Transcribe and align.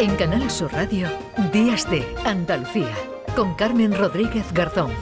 En 0.00 0.14
Canal 0.14 0.48
Sur 0.48 0.72
Radio, 0.72 1.08
Días 1.52 1.90
de 1.90 2.06
Andalucía, 2.24 2.94
con 3.34 3.56
Carmen 3.56 3.92
Rodríguez 3.92 4.52
Garzón. 4.52 4.92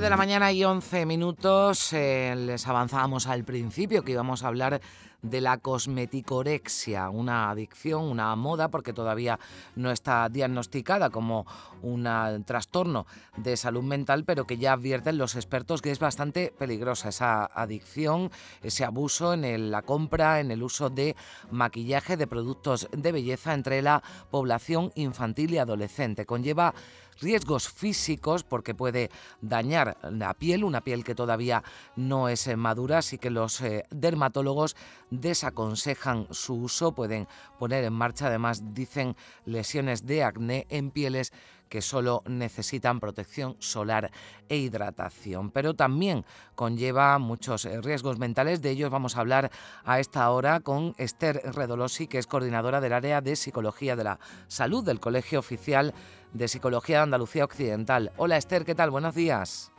de 0.00 0.10
la 0.10 0.16
mañana 0.16 0.52
y 0.52 0.64
11 0.64 1.04
minutos. 1.04 1.92
Eh, 1.92 2.34
les 2.34 2.66
avanzábamos 2.66 3.26
al 3.26 3.44
principio 3.44 4.04
que 4.04 4.12
íbamos 4.12 4.42
a 4.42 4.48
hablar 4.48 4.80
de 5.22 5.40
la 5.40 5.58
cosmeticorexia, 5.58 7.10
una 7.10 7.50
adicción, 7.50 8.04
una 8.04 8.34
moda, 8.36 8.68
porque 8.68 8.92
todavía 8.92 9.38
no 9.76 9.90
está 9.90 10.28
diagnosticada 10.28 11.10
como 11.10 11.46
un 11.82 12.04
trastorno 12.44 13.06
de 13.36 13.56
salud 13.56 13.82
mental, 13.82 14.24
pero 14.24 14.46
que 14.46 14.58
ya 14.58 14.74
advierten 14.74 15.18
los 15.18 15.34
expertos 15.34 15.82
que 15.82 15.90
es 15.90 15.98
bastante 15.98 16.52
peligrosa 16.56 17.08
esa 17.08 17.44
adicción, 17.46 18.30
ese 18.62 18.84
abuso 18.84 19.34
en 19.34 19.70
la 19.70 19.82
compra, 19.82 20.40
en 20.40 20.50
el 20.50 20.62
uso 20.62 20.90
de 20.90 21.16
maquillaje, 21.50 22.16
de 22.16 22.26
productos 22.26 22.88
de 22.92 23.12
belleza 23.12 23.54
entre 23.54 23.82
la 23.82 24.02
población 24.30 24.92
infantil 24.94 25.54
y 25.54 25.58
adolescente. 25.58 26.26
Conlleva 26.26 26.74
riesgos 27.20 27.68
físicos 27.68 28.44
porque 28.44 28.74
puede 28.74 29.10
dañar 29.40 29.96
la 30.10 30.34
piel, 30.34 30.64
una 30.64 30.82
piel 30.82 31.04
que 31.04 31.14
todavía 31.14 31.62
no 31.96 32.28
es 32.28 32.54
madura, 32.56 32.98
así 32.98 33.18
que 33.18 33.30
los 33.30 33.60
eh, 33.60 33.86
dermatólogos 33.90 34.76
desaconsejan 35.10 36.26
su 36.30 36.54
uso, 36.54 36.92
pueden 36.92 37.28
poner 37.58 37.84
en 37.84 37.92
marcha, 37.92 38.26
además 38.26 38.74
dicen 38.74 39.16
lesiones 39.44 40.06
de 40.06 40.24
acné 40.24 40.66
en 40.70 40.90
pieles 40.90 41.32
que 41.68 41.82
solo 41.82 42.22
necesitan 42.26 43.00
protección 43.00 43.56
solar 43.58 44.10
e 44.48 44.56
hidratación. 44.56 45.50
Pero 45.50 45.74
también 45.74 46.24
conlleva 46.54 47.18
muchos 47.18 47.64
eh, 47.64 47.80
riesgos 47.80 48.18
mentales. 48.18 48.62
De 48.62 48.70
ellos 48.70 48.90
vamos 48.90 49.16
a 49.16 49.20
hablar 49.20 49.50
a 49.84 50.00
esta 50.00 50.30
hora 50.30 50.60
con 50.60 50.94
Esther 50.98 51.42
Redolosi, 51.54 52.06
que 52.06 52.18
es 52.18 52.26
coordinadora 52.26 52.80
del 52.80 52.92
área 52.92 53.20
de 53.20 53.36
psicología 53.36 53.96
de 53.96 54.04
la 54.04 54.18
salud 54.46 54.84
del 54.84 55.00
Colegio 55.00 55.38
Oficial 55.38 55.94
de 56.32 56.48
Psicología 56.48 56.98
de 56.98 57.02
Andalucía 57.04 57.44
Occidental. 57.44 58.12
Hola 58.16 58.36
Esther, 58.36 58.64
¿qué 58.64 58.74
tal? 58.74 58.90
Buenos 58.90 59.14
días. 59.14 59.72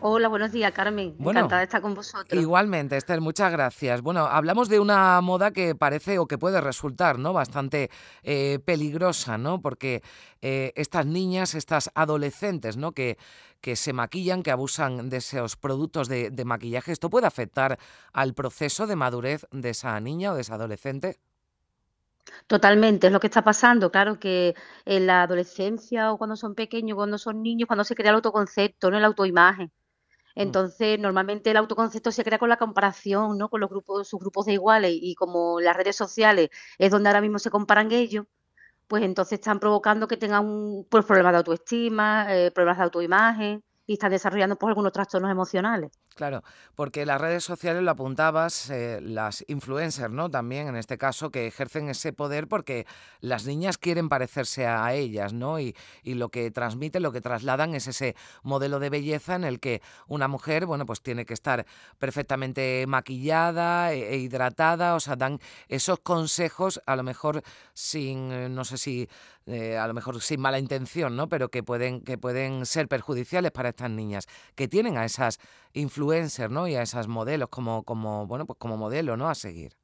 Hola, 0.00 0.28
buenos 0.28 0.52
días, 0.52 0.70
Carmen. 0.70 1.16
Encantada 1.18 1.58
de 1.58 1.64
estar 1.64 1.82
con 1.82 1.94
vosotros. 1.94 2.40
Igualmente, 2.40 2.96
Esther, 2.96 3.20
muchas 3.20 3.50
gracias. 3.50 4.00
Bueno, 4.00 4.26
hablamos 4.26 4.68
de 4.68 4.78
una 4.78 5.20
moda 5.20 5.50
que 5.50 5.74
parece 5.74 6.20
o 6.20 6.26
que 6.26 6.38
puede 6.38 6.60
resultar 6.60 7.18
¿no? 7.18 7.32
bastante 7.32 7.90
eh, 8.22 8.60
peligrosa, 8.64 9.38
¿no? 9.38 9.60
Porque 9.60 10.02
eh, 10.40 10.72
estas 10.76 11.04
niñas, 11.04 11.56
estas 11.56 11.90
adolescentes, 11.96 12.76
¿no? 12.76 12.92
Que, 12.92 13.18
que 13.60 13.74
se 13.74 13.92
maquillan, 13.92 14.44
que 14.44 14.52
abusan 14.52 15.08
de 15.08 15.16
esos 15.16 15.56
productos 15.56 16.06
de, 16.06 16.30
de 16.30 16.44
maquillaje, 16.44 16.92
¿esto 16.92 17.10
puede 17.10 17.26
afectar 17.26 17.76
al 18.12 18.34
proceso 18.34 18.86
de 18.86 18.94
madurez 18.94 19.46
de 19.50 19.70
esa 19.70 19.98
niña 19.98 20.30
o 20.30 20.36
de 20.36 20.42
esa 20.42 20.54
adolescente? 20.54 21.18
Totalmente, 22.46 23.08
es 23.08 23.12
lo 23.12 23.20
que 23.20 23.26
está 23.26 23.42
pasando. 23.42 23.90
Claro 23.90 24.18
que 24.20 24.54
en 24.84 25.06
la 25.06 25.22
adolescencia 25.22 26.12
o 26.12 26.18
cuando 26.18 26.36
son 26.36 26.54
pequeños, 26.54 26.94
cuando 26.96 27.18
son 27.18 27.42
niños, 27.42 27.66
cuando 27.66 27.84
se 27.84 27.94
crea 27.94 28.10
el 28.10 28.16
autoconcepto, 28.16 28.90
no 28.90 29.00
la 29.00 29.08
autoimagen. 29.08 29.72
Mm. 30.38 30.42
Entonces, 30.42 30.98
normalmente 31.00 31.50
el 31.50 31.56
autoconcepto 31.56 32.12
se 32.12 32.24
crea 32.24 32.38
con 32.38 32.48
la 32.48 32.56
comparación, 32.58 33.38
¿no? 33.38 33.48
Con 33.50 33.60
los 33.60 33.70
grupos, 33.70 34.08
sus 34.08 34.20
grupos 34.20 34.46
de 34.46 34.54
iguales 34.54 34.92
y 34.94 35.14
como 35.16 35.60
las 35.60 35.76
redes 35.76 35.96
sociales 35.96 36.50
es 36.78 36.90
donde 36.90 37.08
ahora 37.08 37.20
mismo 37.20 37.38
se 37.38 37.50
comparan 37.50 37.92
ellos, 37.92 38.26
pues 38.88 39.02
entonces 39.04 39.40
están 39.40 39.60
provocando 39.60 40.08
que 40.08 40.16
tengan 40.18 40.46
un, 40.46 40.86
pues, 40.90 41.04
problemas 41.06 41.32
de 41.32 41.38
autoestima, 41.38 42.26
eh, 42.34 42.50
problemas 42.52 42.78
de 42.78 42.84
autoimagen 42.84 43.64
y 43.86 43.94
están 43.94 44.10
desarrollando 44.12 44.56
pues, 44.58 44.70
algunos 44.70 44.92
trastornos 44.92 45.30
emocionales. 45.30 45.90
Claro, 46.18 46.42
porque 46.74 47.06
las 47.06 47.20
redes 47.20 47.44
sociales 47.44 47.80
lo 47.80 47.92
apuntabas, 47.92 48.70
eh, 48.70 48.98
las 49.00 49.44
influencers, 49.46 50.12
¿no? 50.12 50.28
También 50.28 50.66
en 50.66 50.74
este 50.74 50.98
caso, 50.98 51.30
que 51.30 51.46
ejercen 51.46 51.88
ese 51.88 52.12
poder 52.12 52.48
porque 52.48 52.88
las 53.20 53.46
niñas 53.46 53.78
quieren 53.78 54.08
parecerse 54.08 54.66
a 54.66 54.92
ellas, 54.94 55.32
¿no? 55.32 55.60
Y, 55.60 55.76
y, 56.02 56.14
lo 56.14 56.30
que 56.30 56.50
transmiten, 56.50 57.04
lo 57.04 57.12
que 57.12 57.20
trasladan 57.20 57.76
es 57.76 57.86
ese 57.86 58.16
modelo 58.42 58.80
de 58.80 58.90
belleza 58.90 59.36
en 59.36 59.44
el 59.44 59.60
que 59.60 59.80
una 60.08 60.26
mujer, 60.26 60.66
bueno, 60.66 60.86
pues 60.86 61.02
tiene 61.02 61.24
que 61.24 61.34
estar 61.34 61.64
perfectamente 62.00 62.84
maquillada 62.88 63.92
e, 63.92 64.14
e 64.14 64.16
hidratada, 64.16 64.96
o 64.96 65.00
sea, 65.00 65.14
dan 65.14 65.38
esos 65.68 66.00
consejos, 66.00 66.82
a 66.84 66.96
lo 66.96 67.04
mejor 67.04 67.44
sin, 67.74 68.32
eh, 68.32 68.48
no 68.48 68.64
sé 68.64 68.76
si 68.76 69.08
eh, 69.50 69.78
a 69.78 69.86
lo 69.86 69.94
mejor 69.94 70.20
sin 70.20 70.40
mala 70.40 70.58
intención, 70.58 71.16
¿no? 71.16 71.30
Pero 71.30 71.48
que 71.48 71.62
pueden, 71.62 72.02
que 72.02 72.18
pueden 72.18 72.66
ser 72.66 72.86
perjudiciales 72.86 73.50
para 73.50 73.70
estas 73.70 73.90
niñas, 73.90 74.26
que 74.54 74.68
tienen 74.68 74.98
a 74.98 75.06
esas 75.06 75.38
influencers, 76.08 76.50
¿no? 76.50 76.66
Y 76.66 76.74
a 76.74 76.82
esas 76.82 77.08
modelos 77.08 77.48
como, 77.48 77.82
como, 77.82 78.26
bueno, 78.26 78.46
pues 78.46 78.58
como 78.58 78.76
modelo, 78.76 79.16
¿no? 79.16 79.28
A 79.28 79.34
seguir. 79.34 79.76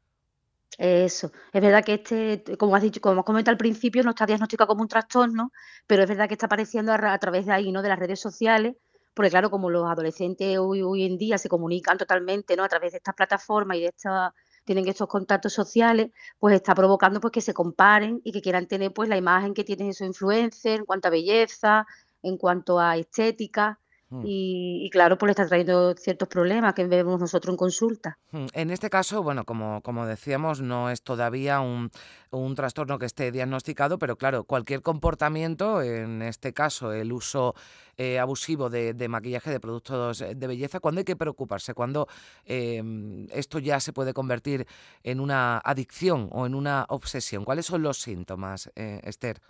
Eso, 0.77 1.31
es 1.53 1.63
verdad 1.63 1.85
que 1.85 1.95
este, 1.95 2.57
como 2.57 2.75
has 2.75 2.83
dicho, 2.83 3.01
como 3.01 3.21
has 3.21 3.27
comentado 3.27 3.53
al 3.53 3.59
principio, 3.59 4.03
no 4.03 4.11
está 4.11 4.27
diagnosticado 4.27 4.69
como 4.69 4.83
un 4.83 4.89
trastorno, 4.89 5.53
pero 5.87 6.03
es 6.03 6.09
verdad 6.09 6.27
que 6.27 6.35
está 6.35 6.47
apareciendo 6.47 6.93
a, 6.93 7.19
través 7.19 7.47
de 7.47 7.53
ahí, 7.53 7.71
¿no? 7.71 7.81
De 7.83 7.89
las 7.89 7.99
redes 7.99 8.21
sociales, 8.21 8.75
porque 9.15 9.31
claro, 9.31 9.51
como 9.51 9.71
los 9.71 9.87
adolescentes 9.87 10.59
hoy, 10.59 10.83
hoy 10.83 11.05
en 11.05 11.17
día 11.17 11.39
se 11.39 11.49
comunican 11.49 11.97
totalmente, 11.97 12.57
¿no? 12.57 12.65
A 12.65 12.69
través 12.69 12.93
de 12.93 12.99
estas 12.99 13.15
plataformas 13.15 13.77
y 13.77 13.83
de 13.83 13.87
esta 13.87 14.35
tienen 14.65 14.89
estos 14.89 15.09
contactos 15.09 15.53
sociales, 15.53 16.11
pues 16.39 16.55
está 16.55 16.75
provocando 16.75 17.21
pues 17.21 17.33
que 17.33 17.41
se 17.41 17.55
comparen 17.55 18.21
y 18.25 18.33
que 18.33 18.41
quieran 18.41 18.67
tener 18.67 18.93
pues 18.93 19.09
la 19.09 19.17
imagen 19.17 19.55
que 19.55 19.63
tienen 19.63 19.91
esos 19.91 20.07
influencers 20.07 20.81
en 20.81 20.87
cuanto 20.87 21.09
a 21.09 21.11
belleza, 21.11 21.87
en 22.23 22.39
cuanto 22.39 22.81
a 22.81 22.97
estética. 22.97 23.79
Mm. 24.15 24.23
Y, 24.25 24.91
claro, 24.91 25.19
pues 25.19 25.29
le 25.29 25.31
está 25.33 25.47
trayendo 25.47 25.95
ciertos 25.97 26.29
problemas 26.29 26.75
que 26.75 26.87
vemos 26.87 27.19
nosotros 27.19 27.53
en 27.53 27.57
consulta. 27.57 28.19
Mm, 28.31 28.47
en 28.53 28.71
este 28.71 28.89
caso, 28.89 29.23
bueno, 29.23 29.45
como, 29.45 29.83
como 29.83 30.07
decíamos, 30.07 30.61
no 30.61 30.91
es 30.91 31.03
todavía 31.03 31.61
un, 31.61 31.91
un, 32.31 32.55
trastorno 32.55 32.99
que 32.99 33.07
esté 33.07 33.33
diagnosticado, 33.33 33.99
pero 33.99 34.17
claro, 34.17 34.45
cualquier 34.45 34.83
comportamiento, 34.83 35.83
en 35.83 36.23
este 36.23 36.53
caso 36.53 36.93
el 36.93 37.13
uso 37.13 37.55
eh, 37.97 38.21
abusivo 38.21 38.71
de, 38.71 38.95
maquillaje 39.09 39.51
de 39.51 39.59
productos 39.59 40.19
de 40.19 40.47
belleza, 40.47 40.79
¿cuándo 40.79 41.01
hay 41.01 41.05
que 41.05 41.17
preocuparse? 41.17 41.75
¿Cuándo 41.75 42.07
em, 42.45 43.27
esto 43.33 43.59
ya 43.59 43.81
se 43.81 43.93
puede 43.93 44.15
convertir 44.15 44.67
en 45.03 45.19
una 45.19 45.59
adicción 45.59 46.29
o 46.31 46.47
en 46.47 46.55
una 46.55 46.87
obsesión? 46.89 47.45
¿Cuáles 47.45 47.67
son 47.67 47.83
los 47.83 47.99
síntomas, 47.99 48.71
eh, 48.77 49.01
Esther? 49.03 49.41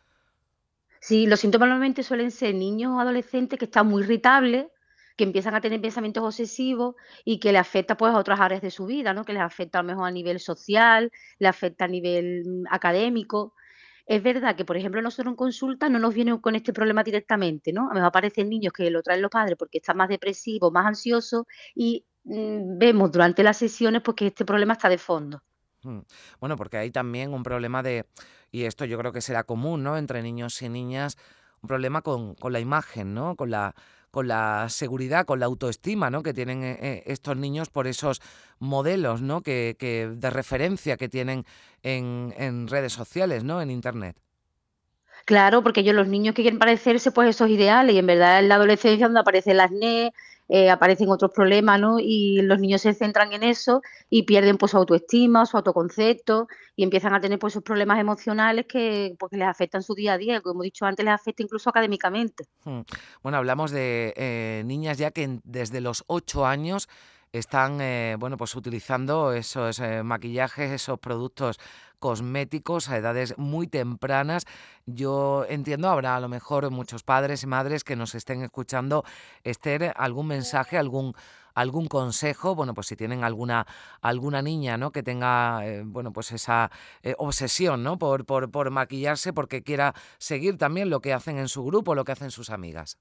Sí, 1.07 1.27
los 1.27 1.41
síntomas 1.41 1.69
normalmente 1.69 2.03
suelen 2.03 2.31
ser 2.31 2.55
niños 2.55 2.93
o 2.93 2.99
adolescentes 2.99 3.59
que 3.59 3.67
están 3.67 3.87
muy 3.89 4.03
irritables, 4.03 4.69
que 5.17 5.25
empiezan 5.25 5.55
a 5.55 5.61
tener 5.61 5.79
pensamientos 5.79 6.25
obsesivos 6.25 6.95
y 7.27 7.39
que 7.41 7.53
le 7.53 7.59
afecta 7.59 7.95
pues 7.97 8.15
a 8.15 8.19
otras 8.19 8.41
áreas 8.41 8.63
de 8.63 8.71
su 8.71 8.87
vida, 8.87 9.13
¿no? 9.13 9.23
Que 9.25 9.35
les 9.35 9.43
afecta 9.43 9.79
a 9.81 9.83
lo 9.83 9.89
mejor 9.89 10.09
a 10.09 10.11
nivel 10.11 10.41
social, 10.41 11.13
le 11.39 11.49
afecta 11.49 11.85
a 11.85 11.89
nivel 11.89 12.45
mm, 12.47 12.65
académico. 12.71 13.53
Es 14.07 14.23
verdad 14.23 14.57
que, 14.57 14.65
por 14.65 14.79
ejemplo, 14.79 15.03
nosotros 15.03 15.33
en 15.33 15.37
consulta 15.37 15.89
no 15.91 15.99
nos 15.99 16.15
vienen 16.15 16.39
con 16.39 16.55
este 16.57 16.73
problema 16.73 17.05
directamente, 17.05 17.71
¿no? 17.73 17.83
A 17.83 17.89
lo 17.89 17.95
mejor 17.97 18.09
aparecen 18.09 18.49
niños 18.49 18.73
que 18.73 18.91
lo 18.91 19.03
traen 19.03 19.21
los 19.23 19.31
padres 19.31 19.57
porque 19.59 19.79
están 19.79 19.99
más 19.99 20.09
depresivos, 20.09 20.73
más 20.73 20.87
ansiosos 20.87 21.45
y 21.75 22.07
mm, 22.25 22.79
vemos 22.79 23.13
durante 23.13 23.43
las 23.43 23.59
sesiones 23.59 24.01
pues 24.03 24.15
que 24.17 24.29
este 24.29 24.47
problema 24.47 24.73
está 24.75 24.89
de 24.89 24.99
fondo. 24.99 25.43
Mm. 25.85 26.01
Bueno, 26.41 26.57
porque 26.57 26.79
hay 26.79 26.91
también 26.91 27.33
un 27.33 27.43
problema 27.43 27.83
de 27.83 28.07
y 28.55 28.67
esto 28.67 28.85
yo 28.85 28.97
creo 28.99 29.11
que 29.11 29.21
será 29.21 29.43
común, 29.43 29.83
¿no? 29.83 29.99
Entre 29.99 30.23
niños 30.23 30.63
y 30.63 30.69
niñas, 30.69 31.17
un 31.61 31.67
problema 31.67 32.03
con, 32.03 32.37
la 32.51 32.61
imagen, 32.61 33.13
¿no? 33.13 33.35
Con 33.35 33.51
la, 33.51 33.75
con 34.13 34.29
la 34.29 34.69
seguridad, 34.69 35.27
con 35.27 35.41
la 35.41 35.47
autoestima, 35.47 36.09
¿no? 36.09 36.23
Que 36.23 36.33
tienen 36.33 36.63
eh, 36.63 36.79
eh, 36.81 37.03
estos 37.07 37.37
niños 37.37 37.69
por 37.69 37.89
esos 37.89 38.23
modelos, 38.61 39.23
¿no? 39.23 39.41
Que, 39.41 39.75
que 39.77 40.09
de 40.09 40.31
referencia 40.31 40.97
que 40.97 41.09
tienen 41.09 41.45
en, 41.83 42.69
redes 42.69 42.93
sociales, 42.93 43.43
¿no? 43.43 43.61
En 43.61 43.73
internet. 43.73 44.17
Claro, 45.25 45.65
porque 45.65 45.81
ellos, 45.81 45.97
los 45.97 46.07
niños 46.07 46.37
que 46.37 46.43
quieren 46.43 46.61
parecerse, 46.61 47.11
pues 47.11 47.31
esos 47.31 47.51
ideales, 47.51 47.97
y 47.97 47.99
en 47.99 48.07
verdad 48.07 48.39
en 48.39 48.49
la 48.49 48.55
adolescencia 48.55 49.07
donde 49.07 49.21
aparece 49.21 49.53
las 49.53 49.67
acné, 49.73 50.13
eh, 50.49 50.71
aparecen 50.71 51.09
otros 51.09 51.31
problemas, 51.33 51.81
¿no? 51.81 51.99
Y 51.99 52.43
los 52.43 52.61
niños 52.61 52.83
se 52.83 52.93
centran 52.93 53.33
en 53.33 53.43
eso 53.43 53.83
y 54.11 54.25
pierden 54.25 54.59
pues 54.59 54.73
su 54.73 54.77
autoestima, 54.77 55.47
su 55.47 55.57
autoconcepto 55.57 56.49
y 56.77 56.83
empiezan 56.83 57.15
a 57.15 57.21
tener 57.21 57.39
pues 57.39 57.55
esos 57.55 57.63
problemas 57.63 57.99
emocionales 57.99 58.67
que, 58.67 59.15
pues, 59.19 59.33
les 59.33 59.49
afectan 59.49 59.83
su 59.83 59.95
día 59.95 60.15
a 60.15 60.19
día, 60.19 60.41
como 60.41 60.63
he 60.63 60.67
dicho 60.67 60.85
antes, 60.85 61.05
les 61.05 61.15
afecta 61.15 61.43
incluso 61.43 61.71
académicamente. 61.71 62.45
Hmm. 62.65 62.81
Bueno, 63.23 63.39
hablamos 63.39 63.71
de 63.71 64.13
eh, 64.17 64.63
niñas 64.67 64.99
ya 64.99 65.11
que 65.11 65.41
desde 65.45 65.81
los 65.81 66.05
ocho 66.09 66.45
años 66.45 66.89
están 67.39 67.81
eh, 67.81 68.17
bueno 68.19 68.37
pues 68.37 68.55
utilizando 68.55 69.33
esos 69.33 69.81
maquillajes, 70.03 70.71
esos 70.71 70.99
productos 70.99 71.59
cosméticos 71.99 72.91
a 72.91 72.99
edades 72.99 73.35
muy 73.39 73.67
tempranas. 73.67 74.45
Yo 74.87 75.47
entiendo, 75.49 75.89
habrá 75.89 76.17
a 76.17 76.21
lo 76.21 76.29
mejor 76.29 76.71
muchos 76.71 77.03
padres 77.03 77.43
y 77.43 77.47
madres 77.47 77.83
que 77.83 77.97
nos 77.97 78.15
estén 78.15 78.43
escuchando. 78.43 79.05
Esther, 79.43 79.95
¿algún 79.97 80.27
mensaje, 80.27 80.77
algún 80.77 81.15
algún 81.55 81.87
consejo, 81.87 82.55
bueno, 82.55 82.75
pues 82.75 82.89
si 82.89 82.97
tienen 82.97 83.25
alguna, 83.25 83.67
alguna 84.03 84.43
niña, 84.43 84.77
¿no? 84.77 84.93
Que 84.93 85.03
tenga, 85.03 85.65
eh, 85.65 85.83
bueno, 85.87 86.13
pues 86.13 86.33
esa 86.33 86.71
eh, 87.03 87.15
obsesión, 87.17 87.83
¿no? 87.83 87.97
Por, 87.97 88.27
por, 88.27 88.51
por 88.51 88.71
maquillarse 88.71 89.33
porque 89.33 89.63
quiera 89.63 89.95
seguir 90.19 90.59
también 90.59 90.91
lo 90.91 91.01
que 91.01 91.13
hacen 91.13 91.39
en 91.39 91.49
su 91.49 91.65
grupo, 91.65 91.95
lo 91.95 92.05
que 92.05 92.13
hacen 92.13 92.31
sus 92.31 92.51
amigas. 92.51 92.99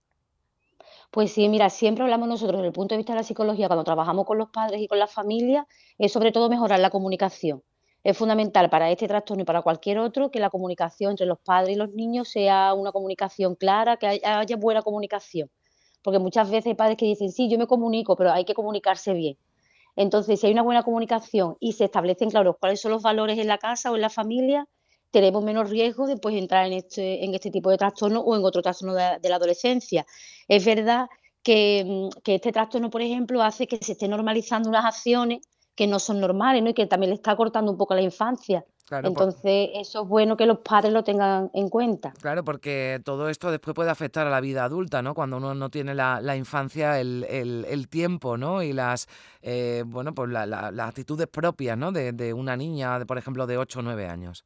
Pues 1.13 1.31
sí, 1.31 1.47
mira, 1.47 1.69
siempre 1.69 2.03
hablamos 2.03 2.27
nosotros 2.27 2.57
desde 2.57 2.69
el 2.69 2.73
punto 2.73 2.95
de 2.95 2.97
vista 2.97 3.13
de 3.13 3.19
la 3.19 3.23
psicología, 3.23 3.67
cuando 3.67 3.83
trabajamos 3.83 4.25
con 4.25 4.39
los 4.39 4.49
padres 4.49 4.81
y 4.81 4.87
con 4.87 4.97
las 4.97 5.13
familias, 5.13 5.67
es 5.99 6.11
sobre 6.11 6.31
todo 6.31 6.49
mejorar 6.49 6.79
la 6.79 6.89
comunicación. 6.89 7.61
Es 8.03 8.17
fundamental 8.17 8.67
para 8.71 8.89
este 8.89 9.07
trastorno 9.07 9.43
y 9.43 9.45
para 9.45 9.61
cualquier 9.61 9.99
otro 9.99 10.31
que 10.31 10.39
la 10.39 10.49
comunicación 10.49 11.11
entre 11.11 11.27
los 11.27 11.37
padres 11.37 11.75
y 11.75 11.77
los 11.77 11.91
niños 11.91 12.29
sea 12.29 12.73
una 12.73 12.91
comunicación 12.91 13.53
clara, 13.53 13.97
que 13.97 14.07
haya, 14.07 14.55
buena 14.57 14.81
comunicación. 14.81 15.51
Porque 16.01 16.17
muchas 16.17 16.49
veces 16.49 16.65
hay 16.65 16.73
padres 16.73 16.97
que 16.97 17.05
dicen, 17.05 17.31
sí, 17.31 17.47
yo 17.47 17.59
me 17.59 17.67
comunico, 17.67 18.15
pero 18.15 18.31
hay 18.31 18.43
que 18.43 18.55
comunicarse 18.55 19.13
bien. 19.13 19.37
Entonces, 19.95 20.39
si 20.39 20.47
hay 20.47 20.53
una 20.53 20.63
buena 20.63 20.81
comunicación 20.81 21.57
y 21.59 21.73
se 21.73 21.85
establecen 21.85 22.31
claros 22.31 22.55
cuáles 22.59 22.81
son 22.81 22.91
los 22.91 23.03
valores 23.03 23.37
en 23.37 23.47
la 23.47 23.59
casa 23.59 23.91
o 23.91 23.95
en 23.95 24.01
la 24.01 24.09
familia, 24.09 24.67
tenemos 25.13 25.43
menos 25.43 25.69
riesgo 25.69 26.07
de 26.07 26.17
pues, 26.17 26.35
entrar 26.35 26.65
en 26.65 26.73
este, 26.73 27.23
en 27.23 27.35
este 27.35 27.51
tipo 27.51 27.69
de 27.69 27.77
trastorno 27.77 28.19
o 28.21 28.35
en 28.35 28.43
otro 28.43 28.63
trastorno 28.63 28.95
de, 28.95 29.29
la 29.29 29.35
adolescencia. 29.35 30.05
Es 30.47 30.65
verdad 30.65 31.07
que, 31.43 31.85
mm, 31.85 32.21
que, 32.23 32.35
este 32.35 32.51
trastorno, 32.51 32.89
por 32.89 33.03
ejemplo, 33.03 33.43
hace 33.43 33.67
que 33.67 33.77
se 33.77 33.91
esté 33.91 34.07
normalizando 34.07 34.69
unas 34.69 34.85
acciones 34.85 35.41
que 35.75 35.85
no 35.85 35.99
son 35.99 36.19
normales 36.19 36.63
¿no? 36.63 36.71
y 36.71 36.73
que 36.73 36.87
también 36.87 37.11
le 37.11 37.15
está 37.15 37.35
cortando 37.35 37.71
un 37.71 37.77
poco 37.77 37.93
la 37.93 38.01
infancia. 38.01 38.65
Entonces, 38.91 39.69
eso 39.75 40.03
es 40.03 40.07
bueno 40.09 40.35
que 40.35 40.45
los 40.45 40.59
padres 40.59 40.91
lo 40.91 41.03
tengan 41.03 41.49
en 41.53 41.69
cuenta. 41.69 42.11
Claro, 42.19 42.43
porque 42.43 42.99
todo 43.03 43.29
esto 43.29 43.49
después 43.49 43.73
puede 43.73 43.89
afectar 43.89 44.27
a 44.27 44.29
la 44.29 44.41
vida 44.41 44.63
adulta, 44.65 45.01
¿no? 45.01 45.13
Cuando 45.13 45.37
uno 45.37 45.55
no 45.55 45.69
tiene 45.69 45.95
la, 45.95 46.21
la 46.21 46.35
infancia, 46.35 46.99
el, 46.99 47.23
el, 47.23 47.87
tiempo, 47.87 48.37
¿no? 48.37 48.61
Y 48.61 48.73
las, 48.73 49.07
eh, 49.41 49.83
bueno, 49.85 50.13
pues 50.13 50.29
las 50.29 50.79
actitudes 50.79 51.27
propias, 51.27 51.77
¿no? 51.77 51.91
De, 51.91 52.11
de 52.11 52.33
una 52.33 52.57
niña, 52.57 52.99
de, 52.99 53.05
por 53.05 53.17
ejemplo, 53.17 53.47
de 53.47 53.57
8 53.57 53.79
o 53.79 53.83
9 53.83 54.07
años. 54.07 54.43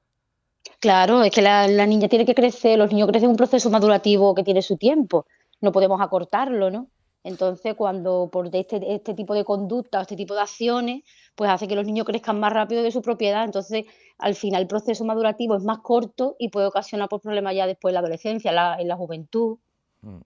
Claro, 0.80 1.24
es 1.24 1.32
que 1.32 1.42
la, 1.42 1.68
niña 1.86 2.08
tiene 2.08 2.26
que 2.26 2.36
crecer, 2.36 2.78
los 2.78 2.92
niños 2.92 3.08
crecen 3.10 3.30
un 3.30 3.36
proceso 3.36 3.70
madurativo 3.70 4.36
que 4.36 4.44
tiene 4.44 4.62
su 4.62 4.78
tiempo, 4.78 5.26
no 5.62 5.72
podemos 5.72 6.02
acortarlo, 6.02 6.70
¿no? 6.70 6.88
Entonces, 7.24 7.76
cuando 7.76 8.30
por 8.32 8.56
este, 8.56 8.94
este 8.94 9.14
tipo 9.14 9.34
de 9.34 9.44
conducta 9.44 10.00
o 10.00 10.02
este 10.02 10.16
tipo 10.16 10.34
de 10.34 10.42
acciones, 10.42 11.04
pues 11.36 11.50
hace 11.50 11.68
que 11.68 11.76
los 11.76 11.86
niños 11.86 12.06
crezcan 12.06 12.40
más 12.40 12.54
rápido 12.54 12.84
de 12.84 12.92
su 12.92 13.02
propiedad. 13.02 13.44
Entonces, 13.44 13.86
al 14.18 14.34
final, 14.34 14.62
el 14.62 14.68
proceso 14.68 15.04
madurativo 15.04 15.58
es 15.58 15.64
más 15.64 15.80
corto 15.80 16.38
y 16.40 16.50
puede 16.50 16.68
ocasionar 16.68 17.10
pues, 17.10 17.22
problemas 17.22 17.54
ya 17.54 17.68
después 17.68 17.92
en 17.92 17.96
la 17.96 18.00
adolescencia, 18.00 18.78
en 18.80 18.88
la 18.88 18.96
juventud. 18.96 19.58
Mm. 20.02 20.20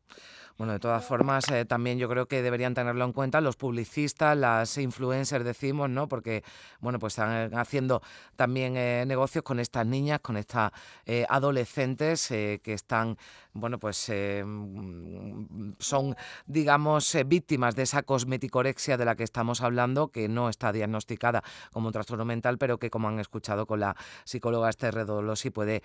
Bueno, 0.57 0.74
de 0.74 0.80
todas 0.80 1.03
formas, 1.03 1.50
eh, 1.50 1.65
también 1.65 1.98
yo 1.98 2.09
creo 2.09 2.27
que 2.27 2.42
deberían 2.42 2.74
tenerlo 2.74 3.06
en 3.06 3.13
cuenta 3.13 3.42
los 3.42 3.56
publicistas, 3.56 4.38
las 4.38 4.77
influencers, 4.77 5.45
decimos, 5.45 5.89
¿no? 5.89 6.07
Porque, 6.07 6.44
bueno, 6.80 7.00
pues 7.00 7.13
están 7.13 7.56
haciendo 7.57 8.01
también 8.36 8.75
eh, 8.77 9.03
negocios 9.07 9.44
con 9.44 9.59
estas 9.59 9.86
niñas, 9.86 10.19
con 10.19 10.38
estas 10.38 10.71
eh, 11.06 11.25
adolescentes 11.30 12.27
que 12.27 12.59
están, 12.65 13.18
bueno, 13.53 13.80
pues 13.80 14.09
mm, 14.09 15.71
son, 15.80 16.15
digamos, 16.45 17.18
víctimas 17.25 17.75
de 17.75 17.83
esa 17.83 18.03
cosmeticorexia 18.03 18.98
de 18.98 19.06
la 19.06 19.15
que 19.15 19.24
estamos 19.24 19.62
hablando, 19.62 20.09
que 20.09 20.27
no 20.27 20.50
está 20.50 20.71
diagnosticada 20.71 21.44
como 21.71 21.88
un 21.88 21.94
trastorno 21.94 22.25
mental, 22.25 22.57
pero 22.57 22.77
que, 22.77 22.89
como 22.89 23.07
han 23.07 23.19
escuchado 23.19 23.65
con 23.65 23.80
la 23.80 23.95
psicóloga 24.25 24.69
Esther 24.69 24.95
Redolosi, 24.95 25.50
puede 25.50 25.81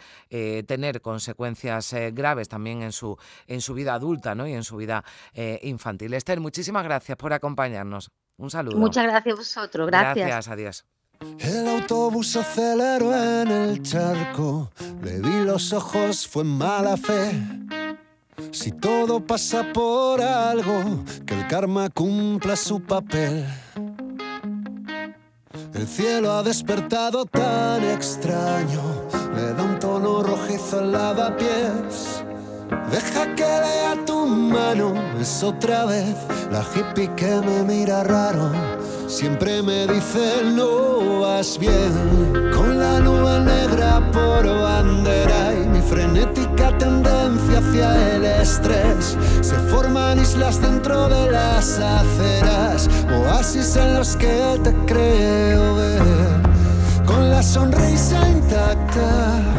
tener 0.66 1.00
consecuencias 1.00 1.94
graves 2.12 2.48
también 2.48 2.82
en 2.82 2.92
su, 2.92 3.16
en 3.46 3.60
su 3.60 3.74
vida 3.74 3.94
adulta, 3.94 4.34
¿no? 4.34 4.46
en 4.56 4.64
su 4.66 4.76
vida 4.76 5.04
eh, 5.32 5.58
infantil. 5.62 6.12
Esther, 6.14 6.40
muchísimas 6.40 6.84
gracias 6.84 7.16
por 7.16 7.32
acompañarnos. 7.32 8.10
Un 8.36 8.50
saludo. 8.50 8.76
Muchas 8.76 9.04
gracias 9.04 9.32
a 9.32 9.36
vosotros. 9.36 9.86
Gracias. 9.86 10.26
Gracias, 10.26 10.48
adiós. 10.48 10.84
El 11.38 11.66
autobús 11.68 12.36
aceleró 12.36 13.14
en 13.14 13.50
el 13.50 13.82
charco, 13.82 14.70
le 15.02 15.20
vi 15.20 15.44
los 15.44 15.72
ojos, 15.72 16.28
fue 16.28 16.44
mala 16.44 16.96
fe. 16.96 17.32
Si 18.52 18.72
todo 18.72 19.20
pasa 19.20 19.72
por 19.72 20.20
algo, 20.20 21.04
que 21.24 21.34
el 21.34 21.46
karma 21.46 21.88
cumpla 21.88 22.54
su 22.54 22.82
papel. 22.82 23.46
El 25.72 25.86
cielo 25.86 26.32
ha 26.32 26.42
despertado 26.42 27.24
tan 27.24 27.82
extraño, 27.84 28.82
le 29.34 29.52
da 29.54 29.62
un 29.62 29.78
tono 29.78 30.22
rojizo 30.22 30.80
al 30.80 30.92
lavapiés. 30.92 32.24
Deja 32.90 33.34
que 33.34 33.42
lea 33.42 34.04
tu 34.06 34.26
es 35.20 35.42
otra 35.42 35.84
vez 35.84 36.16
la 36.50 36.62
hippie 36.62 37.14
que 37.14 37.40
me 37.40 37.62
mira 37.62 38.02
raro. 38.04 38.50
Siempre 39.06 39.62
me 39.62 39.86
dice 39.86 40.42
no 40.44 41.20
vas 41.20 41.58
bien, 41.58 42.50
con 42.54 42.78
la 42.78 43.00
nube 43.00 43.40
negra 43.40 44.00
por 44.12 44.46
bandera 44.46 45.52
y 45.52 45.68
mi 45.68 45.80
frenética 45.82 46.76
tendencia 46.78 47.58
hacia 47.58 48.14
el 48.14 48.24
estrés. 48.24 49.16
Se 49.42 49.56
forman 49.70 50.20
islas 50.20 50.60
dentro 50.62 51.08
de 51.08 51.30
las 51.30 51.78
aceras, 51.78 52.88
oasis 53.10 53.76
en 53.76 53.94
los 53.94 54.16
que 54.16 54.58
te 54.64 54.72
creo 54.86 55.74
ver, 55.74 56.02
con 57.04 57.30
la 57.30 57.42
sonrisa 57.42 58.28
intacta, 58.28 59.55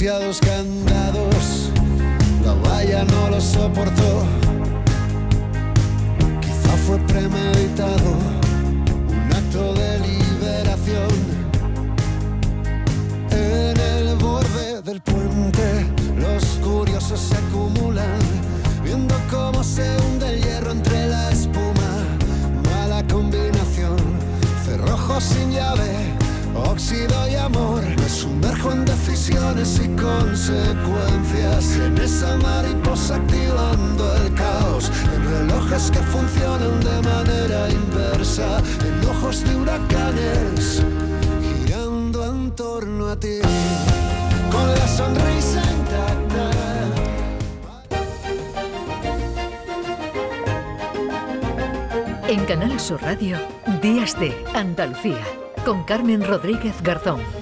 Demasiados 0.00 0.40
candados, 0.40 1.70
la 2.42 2.54
valla 2.54 3.04
no 3.04 3.28
lo 3.28 3.38
soportó. 3.38 4.24
Quizá 6.40 6.74
fue 6.86 6.96
premeditado, 7.00 8.16
un 9.10 9.30
acto 9.30 9.74
de 9.74 9.98
liberación. 9.98 11.10
En 13.30 13.76
el 13.78 14.16
borde 14.16 14.80
del 14.80 15.02
puente, 15.02 15.84
los 16.16 16.44
curiosos 16.66 17.20
se 17.20 17.36
acumulan 17.36 18.20
viendo 18.82 19.14
cómo 19.30 19.62
se 19.62 19.98
hunde 19.98 20.30
el 20.30 20.42
hierro 20.42 20.70
entre 20.70 21.08
la 21.08 21.30
espuma. 21.30 22.06
Mala 22.72 23.06
combinación, 23.06 23.98
cerrojo 24.64 25.20
sin 25.20 25.50
llave, 25.50 25.92
óxido 26.54 27.28
y 27.28 27.34
amor. 27.36 27.82
Me 27.82 28.08
sumerjo 28.08 28.72
en 28.72 28.84
decisiones 28.84 29.80
y 29.82 29.88
consecuencias. 30.00 31.76
En 31.76 31.98
esa 31.98 32.36
mariposa 32.36 33.16
activando 33.16 34.16
el 34.16 34.34
caos, 34.34 34.90
en 35.14 35.24
relojes 35.30 35.90
que 35.90 36.00
funcionan 36.00 36.80
de 36.80 37.08
manera 37.08 37.68
inversa, 37.70 38.58
en 38.86 39.08
ojos 39.08 39.44
de 39.44 39.56
huracanes, 39.56 40.82
girando 41.42 42.24
en 42.26 42.50
torno 42.52 43.08
a 43.08 43.16
ti. 43.16 43.40
Con 44.50 44.68
la 44.74 44.88
sonrisa 44.88 45.62
intacta 45.72 46.50
En 52.30 52.44
Canal 52.44 52.78
Sur 52.78 53.02
Radio, 53.02 53.36
Días 53.82 54.16
de 54.20 54.32
Andalucía, 54.54 55.18
con 55.64 55.84
Carmen 55.84 56.24
Rodríguez 56.24 56.82
Garzón. 56.82 57.39